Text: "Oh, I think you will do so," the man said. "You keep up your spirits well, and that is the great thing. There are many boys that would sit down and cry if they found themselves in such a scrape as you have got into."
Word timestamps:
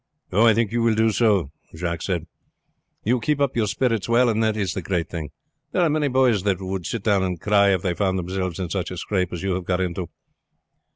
"Oh, 0.31 0.47
I 0.47 0.55
think 0.55 0.71
you 0.71 0.81
will 0.81 0.95
do 0.95 1.11
so," 1.11 1.51
the 1.71 1.79
man 1.85 1.99
said. 1.99 2.25
"You 3.03 3.19
keep 3.19 3.39
up 3.39 3.55
your 3.55 3.67
spirits 3.67 4.09
well, 4.09 4.29
and 4.29 4.41
that 4.43 4.57
is 4.57 4.73
the 4.73 4.81
great 4.81 5.09
thing. 5.11 5.29
There 5.73 5.83
are 5.83 5.91
many 5.91 6.07
boys 6.07 6.41
that 6.41 6.59
would 6.59 6.87
sit 6.87 7.03
down 7.03 7.21
and 7.21 7.39
cry 7.39 7.71
if 7.75 7.83
they 7.83 7.93
found 7.93 8.17
themselves 8.17 8.57
in 8.57 8.71
such 8.71 8.89
a 8.89 8.97
scrape 8.97 9.31
as 9.31 9.43
you 9.43 9.53
have 9.53 9.65
got 9.65 9.79
into." 9.79 10.09